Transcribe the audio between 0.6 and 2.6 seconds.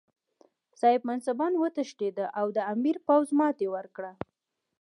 صاحب منصبان وتښتېدل او د